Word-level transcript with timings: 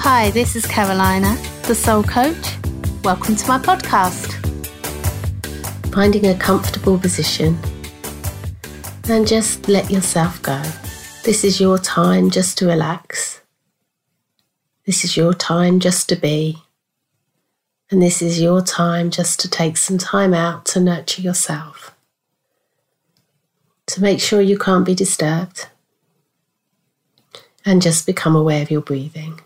Hi, 0.00 0.30
this 0.30 0.54
is 0.54 0.64
Carolina, 0.64 1.36
the 1.66 1.74
Soul 1.74 2.04
Coach. 2.04 2.56
Welcome 3.02 3.34
to 3.34 3.48
my 3.48 3.58
podcast. 3.58 4.32
Finding 5.92 6.26
a 6.26 6.38
comfortable 6.38 6.96
position 6.96 7.58
and 9.08 9.26
just 9.26 9.68
let 9.68 9.90
yourself 9.90 10.40
go. 10.40 10.62
This 11.24 11.42
is 11.42 11.60
your 11.60 11.78
time 11.78 12.30
just 12.30 12.56
to 12.58 12.66
relax. 12.66 13.40
This 14.86 15.04
is 15.04 15.16
your 15.16 15.34
time 15.34 15.80
just 15.80 16.08
to 16.10 16.16
be. 16.16 16.62
And 17.90 18.00
this 18.00 18.22
is 18.22 18.40
your 18.40 18.62
time 18.62 19.10
just 19.10 19.40
to 19.40 19.50
take 19.50 19.76
some 19.76 19.98
time 19.98 20.32
out 20.32 20.64
to 20.66 20.80
nurture 20.80 21.22
yourself. 21.22 21.92
To 23.86 24.00
make 24.00 24.20
sure 24.20 24.40
you 24.40 24.58
can't 24.58 24.86
be 24.86 24.94
disturbed. 24.94 25.66
And 27.66 27.82
just 27.82 28.06
become 28.06 28.36
aware 28.36 28.62
of 28.62 28.70
your 28.70 28.80
breathing. 28.80 29.40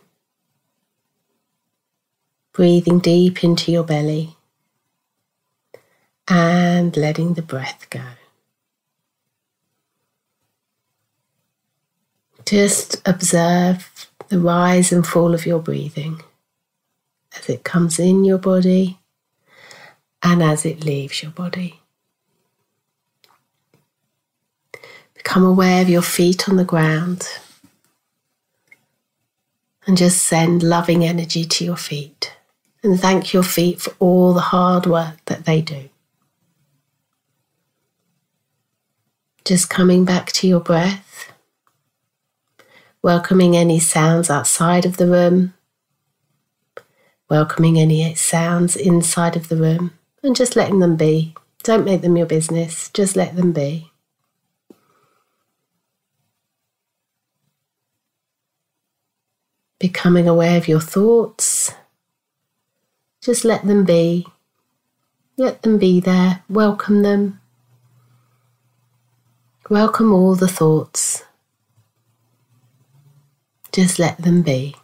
Breathing 2.52 2.98
deep 2.98 3.42
into 3.42 3.72
your 3.72 3.84
belly 3.84 4.36
and 6.28 6.94
letting 6.96 7.32
the 7.34 7.42
breath 7.42 7.86
go. 7.88 8.02
Just 12.44 13.00
observe 13.08 14.10
the 14.28 14.38
rise 14.38 14.92
and 14.92 15.06
fall 15.06 15.32
of 15.32 15.46
your 15.46 15.60
breathing 15.60 16.20
as 17.38 17.48
it 17.48 17.64
comes 17.64 17.98
in 17.98 18.24
your 18.24 18.38
body 18.38 18.98
and 20.22 20.42
as 20.42 20.66
it 20.66 20.84
leaves 20.84 21.22
your 21.22 21.32
body. 21.32 21.80
Become 25.14 25.44
aware 25.44 25.80
of 25.80 25.88
your 25.88 26.02
feet 26.02 26.48
on 26.50 26.56
the 26.56 26.64
ground 26.64 27.26
and 29.86 29.96
just 29.96 30.22
send 30.22 30.62
loving 30.62 31.04
energy 31.04 31.44
to 31.46 31.64
your 31.64 31.76
feet 31.76 32.34
and 32.82 32.98
thank 33.00 33.32
your 33.32 33.42
feet 33.42 33.80
for 33.80 33.94
all 33.98 34.32
the 34.32 34.40
hard 34.40 34.86
work 34.86 35.16
that 35.26 35.44
they 35.44 35.60
do. 35.60 35.88
Just 39.44 39.68
coming 39.68 40.04
back 40.04 40.32
to 40.32 40.46
your 40.46 40.60
breath, 40.60 41.32
welcoming 43.02 43.56
any 43.56 43.80
sounds 43.80 44.30
outside 44.30 44.86
of 44.86 44.96
the 44.96 45.06
room 45.06 45.54
welcoming 47.32 47.78
any 47.78 48.14
sounds 48.14 48.76
inside 48.76 49.36
of 49.36 49.48
the 49.48 49.56
room 49.56 49.90
and 50.22 50.36
just 50.36 50.54
letting 50.54 50.80
them 50.80 50.96
be. 50.96 51.34
Don't 51.62 51.86
make 51.86 52.02
them 52.02 52.14
your 52.14 52.26
business, 52.26 52.90
just 52.90 53.16
let 53.16 53.36
them 53.36 53.52
be. 53.52 53.90
Becoming 59.78 60.28
aware 60.28 60.58
of 60.58 60.68
your 60.68 60.78
thoughts, 60.78 61.72
just 63.22 63.44
let 63.44 63.64
them 63.64 63.84
be. 63.84 64.26
Let 65.38 65.62
them 65.62 65.78
be 65.78 66.00
there, 66.00 66.42
welcome 66.50 67.02
them. 67.02 67.40
Welcome 69.70 70.12
all 70.12 70.34
the 70.34 70.48
thoughts. 70.48 71.24
Just 73.72 73.98
let 73.98 74.18
them 74.18 74.42
be. 74.42 74.76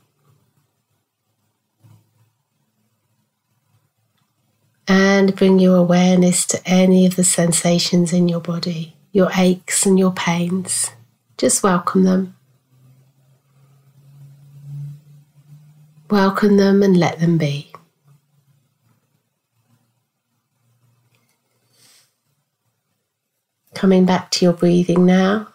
and 4.89 5.36
bring 5.36 5.58
your 5.58 5.77
awareness 5.77 6.47
to 6.47 6.61
any 6.67 7.05
of 7.05 7.17
the 7.17 7.25
sensations 7.25 8.12
in 8.12 8.27
your 8.27 8.41
body, 8.41 8.97
your 9.12 9.30
aches 9.36 9.84
and 9.84 9.98
your 9.98 10.12
pains. 10.12 10.91
Just 11.36 11.62
welcome 11.62 12.05
them. 12.05 12.34
Welcome 16.11 16.56
them 16.56 16.83
and 16.83 16.97
let 16.97 17.20
them 17.20 17.36
be. 17.36 17.70
Coming 23.78 24.06
back 24.06 24.33
to 24.33 24.44
your 24.44 24.55
breathing 24.55 25.06
now. 25.06 25.46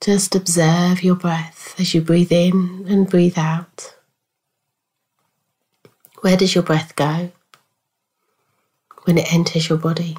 Just 0.00 0.34
observe 0.34 1.04
your 1.04 1.14
breath 1.14 1.76
as 1.78 1.94
you 1.94 2.00
breathe 2.00 2.32
in 2.32 2.86
and 2.88 3.08
breathe 3.08 3.38
out. 3.38 3.94
Where 6.22 6.36
does 6.36 6.56
your 6.56 6.64
breath 6.64 6.96
go 6.96 7.30
when 9.04 9.16
it 9.16 9.32
enters 9.32 9.68
your 9.68 9.78
body? 9.78 10.18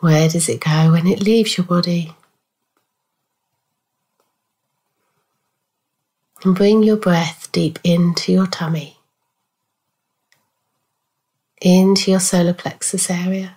Where 0.00 0.30
does 0.30 0.48
it 0.48 0.62
go 0.62 0.92
when 0.92 1.06
it 1.06 1.20
leaves 1.20 1.58
your 1.58 1.66
body? 1.66 2.14
And 6.42 6.54
bring 6.54 6.82
your 6.82 6.96
breath 6.96 7.50
deep 7.52 7.78
into 7.84 8.32
your 8.32 8.46
tummy, 8.46 8.96
into 11.64 12.10
your 12.10 12.20
solar 12.20 12.52
plexus 12.52 13.10
area. 13.10 13.56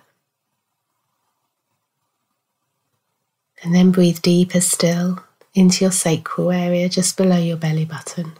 And 3.62 3.74
then 3.74 3.90
breathe 3.90 4.22
deeper 4.22 4.60
still 4.60 5.22
into 5.54 5.84
your 5.84 5.92
sacral 5.92 6.50
area 6.50 6.88
just 6.88 7.16
below 7.16 7.36
your 7.36 7.58
belly 7.58 7.84
button. 7.84 8.32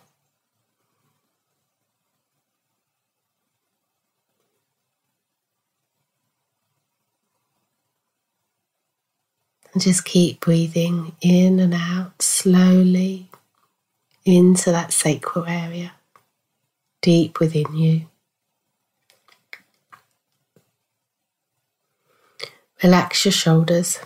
And 9.75 9.83
just 9.83 10.07
keep 10.07 10.41
breathing 10.41 11.15
in 11.21 11.61
and 11.61 11.75
out 11.75 12.23
slowly 12.23 13.29
into 14.25 14.71
that 14.71 14.95
sacral 14.95 15.45
area, 15.45 15.93
deep 17.03 17.39
within 17.39 17.75
you. 17.77 18.07
Relax 22.83 23.25
your 23.25 23.33
shoulders 23.33 23.99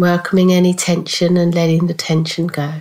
welcoming 0.00 0.50
any 0.50 0.72
tension 0.72 1.36
and 1.36 1.54
letting 1.54 1.86
the 1.86 1.92
tension 1.92 2.46
go. 2.46 2.80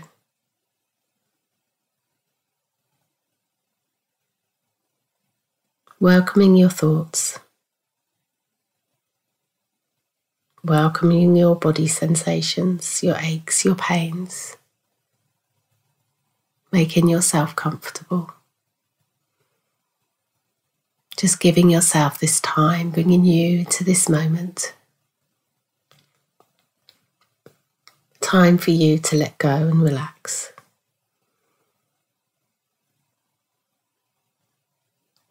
Welcoming 6.00 6.56
your 6.56 6.70
thoughts. 6.70 7.38
Welcoming 10.64 11.36
your 11.36 11.58
body 11.58 11.88
sensations, 11.88 13.04
your 13.04 13.18
aches, 13.18 13.66
your 13.66 13.76
pains. 13.76 14.56
Making 16.72 17.10
yourself 17.10 17.54
comfortable. 17.54 18.32
Just 21.20 21.40
giving 21.40 21.70
yourself 21.70 22.20
this 22.20 22.40
time, 22.40 22.92
bringing 22.92 23.26
you 23.26 23.66
to 23.66 23.84
this 23.84 24.08
moment. 24.08 24.74
time 28.30 28.60
for 28.60 28.70
you 28.70 29.00
to 29.00 29.16
let 29.16 29.36
go 29.40 29.50
and 29.50 29.82
relax. 29.82 30.54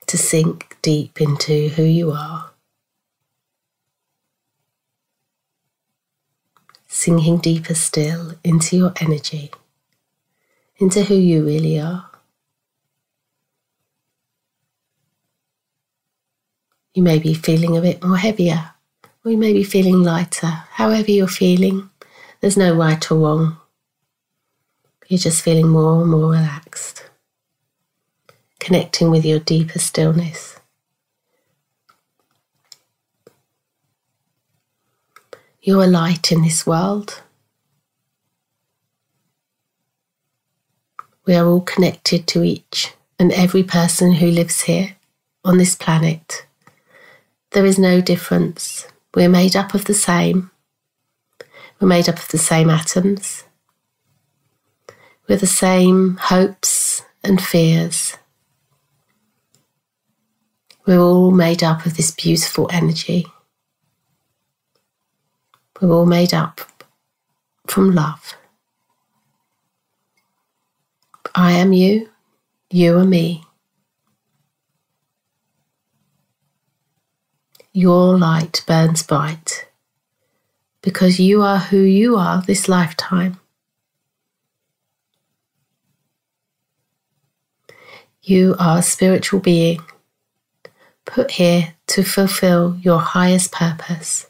To 0.09 0.19
sink 0.19 0.77
deep 0.83 1.21
into 1.21 1.69
who 1.69 1.85
you 1.85 2.11
are. 2.11 2.51
Sinking 6.89 7.39
deeper 7.39 7.75
still 7.75 8.33
into 8.43 8.77
your 8.77 8.93
energy, 9.01 9.53
into 10.79 11.05
who 11.05 11.15
you 11.15 11.45
really 11.45 11.79
are. 11.79 12.11
You 16.99 17.05
may 17.05 17.21
be 17.21 17.33
feeling 17.33 17.77
a 17.77 17.81
bit 17.81 18.03
more 18.03 18.17
heavier, 18.17 18.73
or 19.25 19.31
you 19.31 19.39
may 19.39 19.53
be 19.53 19.63
feeling 19.63 20.03
lighter, 20.03 20.49
however 20.49 21.13
you're 21.13 21.29
feeling. 21.29 21.91
There's 22.41 22.57
no 22.57 22.75
right 22.75 23.13
or 23.13 23.19
wrong. 23.21 23.57
You're 25.07 25.19
just 25.19 25.43
feeling 25.43 25.69
more 25.69 26.03
and 26.03 26.11
more 26.11 26.33
relaxed, 26.33 27.09
connecting 28.59 29.13
with 29.13 29.25
your 29.25 29.39
deeper 29.39 29.79
stillness. 29.79 30.59
You're 35.63 35.85
a 35.85 35.87
light 35.87 36.33
in 36.33 36.43
this 36.43 36.67
world. 36.67 37.23
We 41.25 41.37
are 41.37 41.47
all 41.47 41.61
connected 41.61 42.27
to 42.27 42.43
each 42.43 42.93
and 43.21 43.31
every 43.31 43.63
person 43.63 44.15
who 44.15 44.33
lives 44.33 44.63
here 44.63 44.97
on 45.45 45.59
this 45.59 45.77
planet. 45.77 46.48
There 47.53 47.65
is 47.65 47.79
no 47.79 48.01
difference. 48.01 48.87
We're 49.15 49.31
made 49.31 49.57
up 49.57 49.75
of 49.75 49.87
the 49.87 49.95
same. 49.95 50.51
We're 51.81 51.89
made 51.89 52.09
up 52.09 52.19
of 52.19 52.29
the 52.29 52.39
same 52.39 52.69
atoms. 52.69 53.45
We're 55.29 55.39
the 55.39 55.47
same 55.47 56.17
hopes 56.17 57.03
and 57.25 57.41
fears. 57.41 58.17
We're 60.87 61.01
all 61.01 61.31
made 61.31 61.63
up 61.63 61.87
of 61.87 61.97
this 61.97 62.11
beautiful 62.11 62.69
energy. 62.73 63.27
We're 65.81 65.93
all 65.93 66.07
made 66.07 66.35
up 66.35 66.61
from 67.67 67.95
love. 67.95 68.35
I 71.35 71.53
am 71.53 71.73
you, 71.73 72.11
you 72.71 72.97
are 72.99 73.05
me. 73.05 73.45
Your 77.79 78.19
light 78.19 78.65
burns 78.67 79.05
bright 79.05 79.69
because 80.83 81.21
you 81.21 81.43
are 81.43 81.59
who 81.59 81.79
you 81.79 82.17
are 82.17 82.43
this 82.43 82.69
lifetime. 82.69 83.39
You 88.21 88.57
are 88.59 88.79
a 88.79 88.83
spiritual 88.83 89.39
being 89.39 89.79
put 91.05 91.31
here 91.31 91.75
to 91.87 92.03
fulfill 92.03 92.77
your 92.83 92.99
highest 92.99 93.53
purpose. 93.53 94.27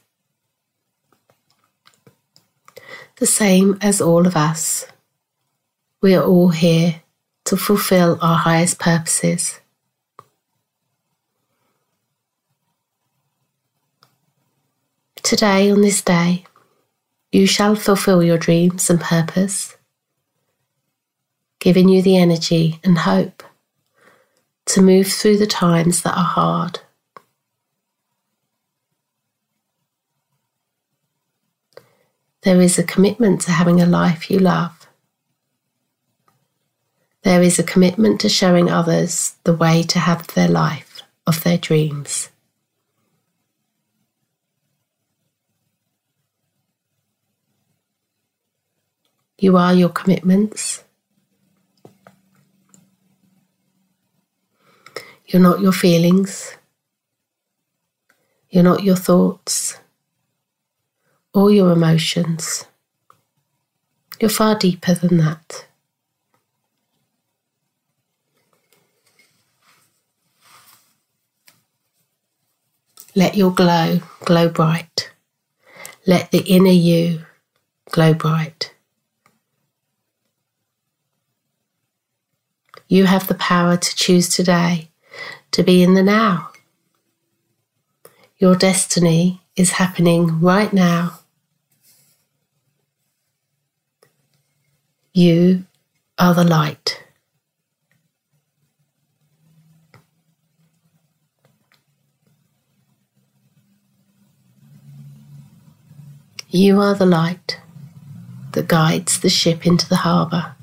The 3.16 3.26
same 3.26 3.78
as 3.80 4.02
all 4.02 4.26
of 4.26 4.36
us. 4.36 4.84
We 6.02 6.14
are 6.14 6.22
all 6.22 6.50
here 6.50 7.00
to 7.46 7.56
fulfill 7.56 8.18
our 8.20 8.36
highest 8.36 8.78
purposes. 8.78 9.58
Today, 15.28 15.70
on 15.70 15.82
this 15.82 16.00
day, 16.00 16.46
you 17.30 17.46
shall 17.46 17.76
fulfill 17.76 18.22
your 18.22 18.38
dreams 18.38 18.88
and 18.88 18.98
purpose, 18.98 19.76
giving 21.60 21.90
you 21.90 22.00
the 22.00 22.16
energy 22.16 22.80
and 22.82 22.96
hope 22.96 23.42
to 24.64 24.80
move 24.80 25.08
through 25.08 25.36
the 25.36 25.46
times 25.46 26.00
that 26.00 26.16
are 26.16 26.24
hard. 26.24 26.80
There 32.40 32.62
is 32.62 32.78
a 32.78 32.82
commitment 32.82 33.42
to 33.42 33.50
having 33.52 33.82
a 33.82 33.86
life 33.86 34.30
you 34.30 34.38
love. 34.38 34.88
There 37.20 37.42
is 37.42 37.58
a 37.58 37.62
commitment 37.62 38.18
to 38.22 38.30
showing 38.30 38.70
others 38.70 39.34
the 39.44 39.52
way 39.52 39.82
to 39.82 39.98
have 39.98 40.26
their 40.28 40.48
life 40.48 41.02
of 41.26 41.44
their 41.44 41.58
dreams. 41.58 42.30
You 49.38 49.56
are 49.58 49.74
your 49.74 49.90
commitments. 49.90 50.84
You're 55.26 55.42
not 55.42 55.60
your 55.60 55.72
feelings. 55.72 56.54
You're 58.50 58.64
not 58.64 58.84
your 58.84 58.96
thoughts 58.96 59.78
or 61.34 61.50
your 61.50 61.72
emotions. 61.72 62.66
You're 64.20 64.30
far 64.30 64.56
deeper 64.56 64.94
than 64.94 65.18
that. 65.18 65.66
Let 73.14 73.36
your 73.36 73.52
glow 73.52 74.00
glow 74.24 74.48
bright. 74.48 75.10
Let 76.06 76.30
the 76.32 76.40
inner 76.40 76.70
you 76.70 77.22
glow 77.92 78.14
bright. 78.14 78.74
You 82.88 83.04
have 83.04 83.26
the 83.28 83.34
power 83.34 83.76
to 83.76 83.96
choose 83.96 84.30
today 84.30 84.88
to 85.52 85.62
be 85.62 85.82
in 85.82 85.92
the 85.92 86.02
now. 86.02 86.50
Your 88.38 88.54
destiny 88.54 89.42
is 89.56 89.72
happening 89.72 90.40
right 90.40 90.72
now. 90.72 91.18
You 95.12 95.64
are 96.18 96.32
the 96.32 96.44
light. 96.44 97.02
You 106.48 106.80
are 106.80 106.94
the 106.94 107.04
light 107.04 107.60
that 108.52 108.68
guides 108.68 109.20
the 109.20 109.28
ship 109.28 109.66
into 109.66 109.86
the 109.86 109.96
harbour. 109.96 110.54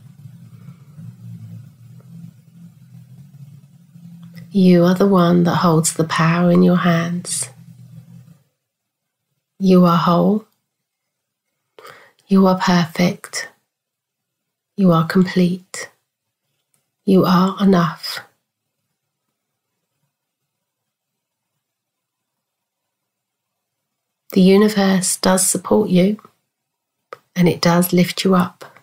You 4.57 4.85
are 4.85 4.95
the 4.95 5.05
one 5.05 5.43
that 5.43 5.55
holds 5.55 5.95
the 5.95 6.05
power 6.05 6.49
in 6.49 6.63
your 6.63 6.77
hands. 6.77 7.49
You 9.59 9.83
are 9.83 9.97
whole. 9.97 10.45
You 12.29 12.47
are 12.47 12.57
perfect. 12.57 13.49
You 14.77 14.93
are 14.93 15.05
complete. 15.05 15.89
You 17.03 17.25
are 17.25 17.61
enough. 17.61 18.21
The 24.31 24.41
universe 24.41 25.17
does 25.17 25.45
support 25.49 25.89
you 25.89 26.21
and 27.35 27.49
it 27.49 27.59
does 27.59 27.91
lift 27.91 28.23
you 28.23 28.35
up. 28.35 28.74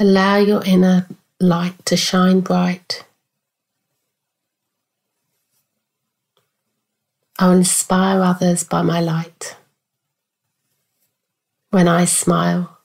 Allow 0.00 0.38
your 0.38 0.64
inner 0.64 1.06
light 1.40 1.84
to 1.84 1.94
shine 1.94 2.40
bright. 2.40 3.04
I 7.38 7.48
will 7.48 7.56
inspire 7.58 8.22
others 8.22 8.64
by 8.64 8.80
my 8.80 9.02
light. 9.02 9.56
When 11.68 11.86
I 11.86 12.06
smile, 12.06 12.78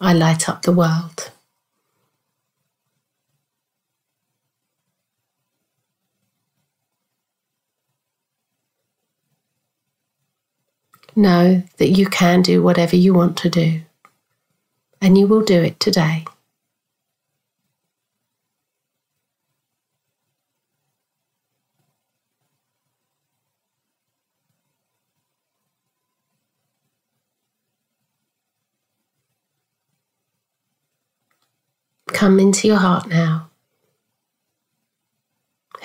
I 0.00 0.14
light 0.14 0.48
up 0.48 0.62
the 0.62 0.72
world. 0.72 1.30
Know 11.14 11.62
that 11.76 11.90
you 11.90 12.06
can 12.06 12.40
do 12.40 12.62
whatever 12.62 12.96
you 12.96 13.12
want 13.12 13.36
to 13.38 13.50
do 13.50 13.82
and 15.00 15.18
you 15.18 15.26
will 15.26 15.42
do 15.42 15.62
it 15.62 15.80
today. 15.80 16.24
Come 32.08 32.40
into 32.40 32.68
your 32.68 32.78
heart 32.78 33.08
now. 33.08 33.50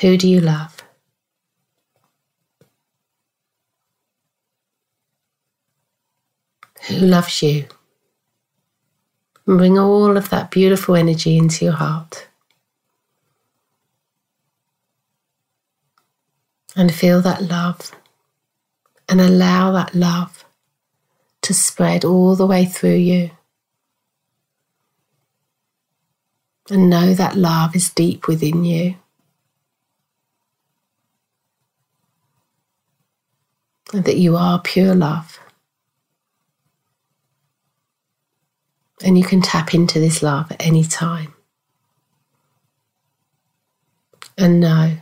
Who 0.01 0.17
do 0.17 0.27
you 0.29 0.41
love? 0.41 0.77
Who 6.87 6.97
loves 6.97 7.41
you? 7.43 7.65
And 9.47 9.57
bring 9.57 9.77
all 9.77 10.17
of 10.17 10.29
that 10.29 10.51
beautiful 10.51 10.95
energy 10.95 11.37
into 11.37 11.65
your 11.65 11.75
heart. 11.75 12.27
And 16.75 16.93
feel 16.93 17.21
that 17.21 17.43
love 17.43 17.91
and 19.07 19.21
allow 19.21 19.71
that 19.71 19.95
love 19.95 20.43
to 21.43 21.53
spread 21.53 22.03
all 22.03 22.35
the 22.35 22.47
way 22.47 22.65
through 22.65 22.95
you. 22.95 23.31
And 26.69 26.89
know 26.89 27.13
that 27.13 27.37
love 27.37 27.75
is 27.75 27.91
deep 27.91 28.27
within 28.27 28.65
you. 28.65 28.95
And 33.93 34.03
that 34.05 34.17
you 34.17 34.35
are 34.35 34.59
pure 34.59 34.95
love. 34.95 35.39
And 39.03 39.17
you 39.17 39.23
can 39.23 39.41
tap 39.41 39.73
into 39.73 39.99
this 39.99 40.23
love 40.23 40.51
at 40.51 40.65
any 40.65 40.83
time. 40.83 41.33
And 44.37 44.59
know 44.59 44.97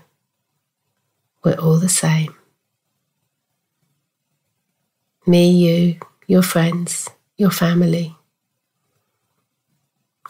we're 1.43 1.59
all 1.59 1.77
the 1.77 1.89
same. 1.89 2.33
Me, 5.25 5.49
you, 5.49 5.99
your 6.27 6.41
friends, 6.41 7.09
your 7.37 7.51
family, 7.51 8.15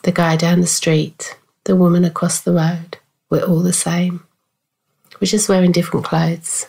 the 0.03 0.11
guy 0.11 0.35
down 0.35 0.61
the 0.61 0.67
street, 0.67 1.37
the 1.63 1.75
woman 1.75 2.03
across 2.05 2.41
the 2.41 2.51
road, 2.53 2.97
we're 3.29 3.43
all 3.43 3.61
the 3.61 3.73
same. 3.73 4.23
We're 5.19 5.27
just 5.27 5.49
wearing 5.49 5.71
different 5.71 6.05
clothes. 6.05 6.67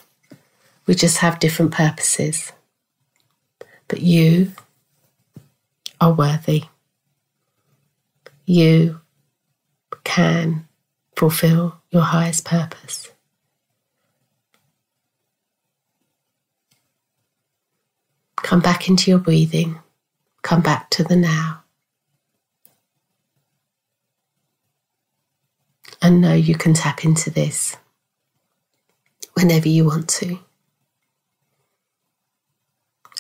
We 0.87 0.95
just 0.95 1.19
have 1.19 1.41
different 1.41 1.73
purposes. 1.73 2.53
But 3.89 4.01
you 4.01 4.53
are 6.01 6.13
worthy 6.13 6.65
you 8.45 9.01
can 10.05 10.69
fulfill 11.17 11.81
your 11.91 12.03
highest 12.03 12.45
purpose. 12.45 13.11
Come 18.37 18.61
back 18.61 18.89
into 18.89 19.11
your 19.11 19.21
breathing. 19.21 19.79
Come 20.43 20.61
back 20.61 20.91
to 20.91 21.03
the 21.03 21.17
now. 21.17 21.63
And 26.03 26.21
know 26.21 26.35
you 26.35 26.55
can 26.55 26.75
tap 26.75 27.05
into 27.05 27.31
this 27.31 27.77
whenever 29.33 29.69
you 29.69 29.87
want 29.87 30.09
to. 30.11 30.39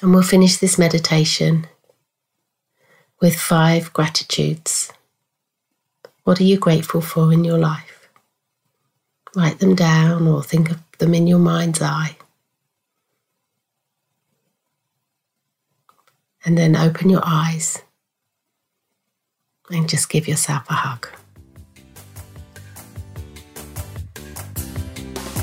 And 0.02 0.12
we'll 0.12 0.22
finish 0.22 0.58
this 0.58 0.78
meditation 0.78 1.66
with 3.22 3.36
five 3.36 3.90
gratitudes. 3.94 4.92
What 6.24 6.40
are 6.40 6.44
you 6.44 6.58
grateful 6.58 7.00
for 7.00 7.32
in 7.32 7.44
your 7.44 7.58
life? 7.58 8.08
Write 9.36 9.58
them 9.58 9.74
down 9.74 10.26
or 10.26 10.42
think 10.42 10.70
of 10.70 10.80
them 10.98 11.14
in 11.14 11.26
your 11.26 11.38
mind's 11.38 11.82
eye. 11.82 12.16
And 16.44 16.56
then 16.56 16.76
open 16.76 17.10
your 17.10 17.22
eyes 17.24 17.82
and 19.70 19.88
just 19.88 20.08
give 20.08 20.26
yourself 20.26 20.64
a 20.70 20.74
hug. 20.74 21.08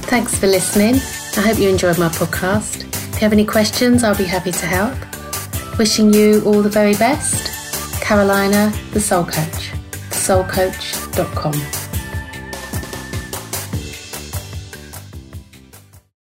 Thanks 0.09 0.37
for 0.37 0.47
listening. 0.47 0.95
I 1.37 1.47
hope 1.47 1.59
you 1.59 1.69
enjoyed 1.69 1.97
my 1.97 2.09
podcast. 2.09 2.83
If 2.83 3.13
you 3.13 3.19
have 3.19 3.33
any 3.33 3.45
questions, 3.45 4.03
I'll 4.03 4.17
be 4.17 4.25
happy 4.25 4.51
to 4.51 4.65
help. 4.65 4.97
Wishing 5.77 6.13
you 6.13 6.41
all 6.45 6.61
the 6.61 6.69
very 6.69 6.95
best. 6.95 8.01
Carolina, 8.01 8.73
the 8.93 8.99
Soul 8.99 9.23
Coach, 9.23 9.60
thesoulcoach.com. 10.21 11.80